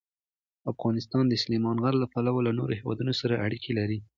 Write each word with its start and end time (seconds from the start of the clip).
افغانستان 0.71 1.23
د 1.27 1.33
سلیمان 1.43 1.77
غر 1.83 1.95
له 2.03 2.07
پلوه 2.13 2.39
له 2.47 2.51
نورو 2.59 2.77
هېوادونو 2.79 3.13
سره 3.21 3.41
اړیکې 3.45 3.71
لري. 3.79 3.99